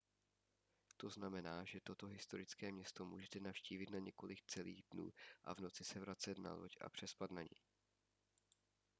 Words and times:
to 0.97 1.09
znamená 1.09 1.63
že 1.65 1.81
toto 1.81 2.07
historické 2.07 2.71
město 2.71 3.05
můžete 3.05 3.39
navštívit 3.39 3.89
na 3.89 3.99
několik 3.99 4.41
celých 4.45 4.83
dnů 4.91 5.11
a 5.43 5.53
v 5.53 5.59
noci 5.59 5.83
se 5.83 5.99
vracet 5.99 6.37
na 6.37 6.53
loď 6.53 6.77
a 6.81 6.89
přespat 6.89 7.31
na 7.31 7.41
ní 7.41 7.59